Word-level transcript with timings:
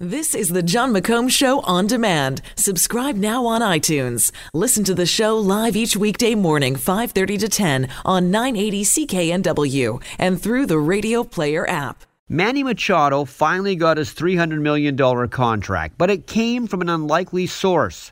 This 0.00 0.34
is 0.34 0.48
the 0.48 0.60
Jon 0.60 0.92
McComb 0.92 1.30
Show 1.30 1.60
on 1.60 1.86
demand. 1.86 2.42
Subscribe 2.56 3.14
now 3.14 3.46
on 3.46 3.60
iTunes. 3.60 4.32
Listen 4.52 4.82
to 4.82 4.92
the 4.92 5.06
show 5.06 5.38
live 5.38 5.76
each 5.76 5.96
weekday 5.96 6.34
morning, 6.34 6.74
5:30 6.74 7.38
to 7.38 7.48
10 7.48 7.88
on 8.04 8.28
980 8.28 8.82
CKNW 8.82 10.02
and 10.18 10.42
through 10.42 10.66
the 10.66 10.80
Radio 10.80 11.22
Player 11.22 11.64
app. 11.70 12.02
Manny 12.28 12.64
Machado 12.64 13.24
finally 13.24 13.76
got 13.76 13.98
his 13.98 14.12
$300 14.12 14.60
million 14.60 14.96
contract, 15.28 15.96
but 15.96 16.10
it 16.10 16.26
came 16.26 16.66
from 16.66 16.80
an 16.80 16.88
unlikely 16.88 17.46
source. 17.46 18.10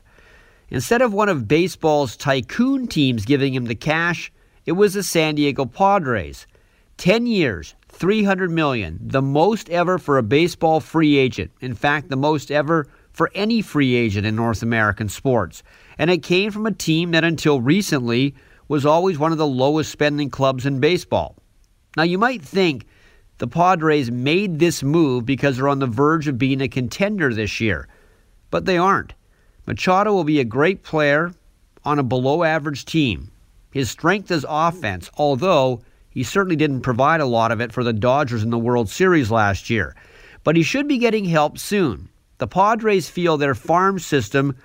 Instead 0.69 1.01
of 1.01 1.11
one 1.11 1.27
of 1.27 1.49
baseball's 1.49 2.15
tycoon 2.15 2.87
teams 2.87 3.25
giving 3.25 3.53
him 3.53 3.65
the 3.65 3.75
cash, 3.75 4.31
it 4.65 4.71
was 4.71 4.93
the 4.93 5.03
San 5.03 5.35
Diego 5.35 5.65
Padres. 5.65 6.47
10 6.97 7.25
years, 7.25 7.75
300 7.89 8.51
million, 8.51 8.99
the 9.01 9.21
most 9.21 9.69
ever 9.69 9.97
for 9.97 10.17
a 10.17 10.23
baseball 10.23 10.79
free 10.79 11.17
agent. 11.17 11.51
In 11.61 11.73
fact, 11.75 12.09
the 12.09 12.15
most 12.15 12.51
ever 12.51 12.87
for 13.11 13.29
any 13.35 13.61
free 13.61 13.93
agent 13.95 14.25
in 14.25 14.35
North 14.35 14.63
American 14.63 15.09
sports. 15.09 15.63
And 15.97 16.09
it 16.09 16.23
came 16.23 16.51
from 16.51 16.65
a 16.65 16.71
team 16.71 17.11
that 17.11 17.23
until 17.23 17.61
recently 17.61 18.35
was 18.67 18.85
always 18.85 19.19
one 19.19 19.31
of 19.31 19.37
the 19.37 19.47
lowest 19.47 19.91
spending 19.91 20.29
clubs 20.29 20.65
in 20.65 20.79
baseball. 20.79 21.35
Now 21.95 22.03
you 22.03 22.17
might 22.17 22.41
think 22.41 22.87
the 23.37 23.47
Padres 23.47 24.09
made 24.09 24.59
this 24.59 24.81
move 24.81 25.25
because 25.25 25.57
they're 25.57 25.67
on 25.67 25.79
the 25.79 25.87
verge 25.87 26.27
of 26.27 26.37
being 26.37 26.61
a 26.61 26.67
contender 26.67 27.33
this 27.33 27.59
year, 27.59 27.87
but 28.49 28.65
they 28.65 28.77
aren't. 28.77 29.13
Machado 29.65 30.13
will 30.13 30.23
be 30.23 30.39
a 30.39 30.45
great 30.45 30.83
player 30.83 31.33
on 31.85 31.99
a 31.99 32.03
below 32.03 32.43
average 32.43 32.85
team. 32.85 33.31
His 33.71 33.89
strength 33.89 34.31
is 34.31 34.45
offense, 34.47 35.09
although 35.17 35.81
he 36.13 36.23
certainly 36.23 36.55
didn't 36.55 36.81
provide 36.81 37.21
a 37.21 37.25
lot 37.25 37.51
of 37.51 37.59
it 37.59 37.71
for 37.71 37.83
the 37.83 37.93
Dodgers 37.93 38.43
in 38.43 38.51
the 38.51 38.59
World 38.59 38.89
Series 38.89 39.31
last 39.31 39.69
year. 39.69 39.95
But 40.43 40.55
he 40.55 40.63
should 40.63 40.87
be 40.87 40.97
getting 40.97 41.25
help 41.25 41.57
soon. 41.57 42.09
The 42.37 42.47
Padres 42.47 43.09
feel 43.09 43.37
their 43.37 43.55
farm 43.55 43.99
system 43.99 44.55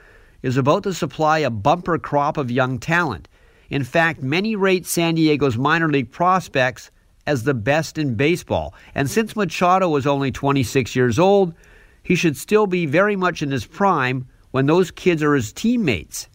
is 0.42 0.56
about 0.56 0.82
to 0.82 0.92
supply 0.92 1.38
a 1.38 1.50
bumper 1.50 1.98
crop 1.98 2.36
of 2.36 2.50
young 2.50 2.78
talent. 2.78 3.28
In 3.70 3.84
fact, 3.84 4.22
many 4.22 4.56
rate 4.56 4.86
San 4.86 5.14
Diego's 5.14 5.56
minor 5.56 5.88
league 5.88 6.10
prospects 6.10 6.90
as 7.26 7.44
the 7.44 7.54
best 7.54 7.98
in 7.98 8.14
baseball. 8.14 8.74
And 8.94 9.10
since 9.10 9.36
Machado 9.36 9.88
was 9.88 10.06
only 10.06 10.30
26 10.30 10.96
years 10.96 11.18
old, 11.18 11.54
he 12.02 12.14
should 12.14 12.36
still 12.36 12.66
be 12.66 12.86
very 12.86 13.16
much 13.16 13.42
in 13.42 13.50
his 13.50 13.66
prime 13.66 14.26
when 14.50 14.66
those 14.66 14.90
kids 14.90 15.22
are 15.22 15.34
his 15.34 15.52
teammates. 15.52 16.28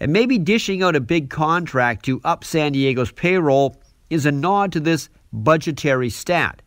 And 0.00 0.12
maybe 0.12 0.38
dishing 0.38 0.82
out 0.82 0.96
a 0.96 1.00
big 1.00 1.30
contract 1.30 2.04
to 2.04 2.20
up 2.24 2.44
San 2.44 2.72
Diego's 2.72 3.10
payroll 3.10 3.76
is 4.10 4.26
a 4.26 4.32
nod 4.32 4.72
to 4.72 4.80
this 4.80 5.08
budgetary 5.32 6.10
stat. 6.10 6.62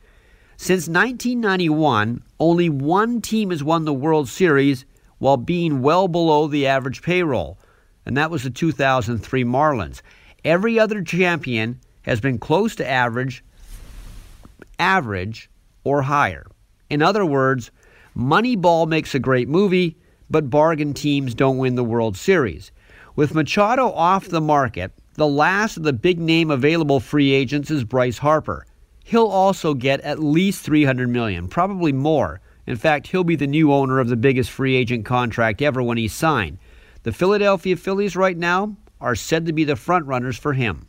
Since 0.58 0.88
1991, 0.88 2.22
only 2.39 2.70
one 2.70 3.22
team 3.22 3.50
has 3.50 3.64
won 3.64 3.86
the 3.86 3.94
World 3.94 4.30
Series 4.30 4.86
while 5.17 5.38
being 5.38 5.81
well 5.81 6.08
below 6.08 6.47
the 6.47 6.67
average 6.67 7.02
payroll, 7.02 7.58
and 8.06 8.16
that 8.17 8.31
was 8.31 8.44
the 8.44 8.50
2003 8.50 9.44
Marlins. 9.44 10.02
Every 10.44 10.80
other 10.80 11.02
champion 11.02 11.80
has 12.03 12.19
been 12.19 12.39
close 12.39 12.75
to 12.75 12.88
average, 12.88 13.44
average, 14.80 15.50
or 15.84 16.03
higher. 16.03 16.46
In 16.90 17.01
other 17.01 17.25
words, 17.25 17.72
Moneyball 18.16 18.88
makes 18.88 19.16
a 19.16 19.19
great 19.19 19.47
movie, 19.47 19.97
but 20.30 20.50
bargain 20.50 20.94
teams 20.94 21.34
don't 21.34 21.57
win 21.57 21.75
the 21.75 21.84
World 21.84 22.18
Series. 22.18 22.72
With 23.16 23.34
Machado 23.34 23.91
off 23.91 24.28
the 24.28 24.41
market, 24.41 24.91
the 25.16 25.27
last 25.27 25.77
of 25.77 25.83
the 25.83 25.94
big 25.94 26.19
name 26.19 26.49
available 26.49 26.99
free 26.99 27.31
agents 27.31 27.69
is 27.69 27.83
Bryce 27.83 28.19
Harper. 28.19 28.66
He'll 29.03 29.27
also 29.27 29.73
get 29.73 29.99
at 30.01 30.19
least 30.19 30.63
300 30.63 31.09
million, 31.09 31.47
probably 31.47 31.91
more. 31.91 32.39
In 32.66 32.77
fact, 32.77 33.07
he'll 33.07 33.23
be 33.23 33.35
the 33.35 33.47
new 33.47 33.73
owner 33.73 34.00
of 34.00 34.07
the 34.07 34.16
biggest 34.16 34.51
free 34.51 34.75
agent 34.75 35.03
contract 35.03 35.61
ever 35.61 35.83
when 35.83 35.97
he's 35.97 36.13
signed. 36.13 36.59
The 37.03 37.11
Philadelphia 37.11 37.75
Phillies 37.75 38.16
right 38.16 38.38
now 38.38 38.77
are 39.01 39.16
said 39.16 39.45
to 39.47 39.53
be 39.53 39.63
the 39.63 39.75
front 39.75 40.05
runners 40.05 40.38
for 40.38 40.53
him. 40.53 40.88